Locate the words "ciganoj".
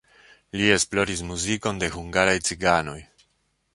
2.49-2.99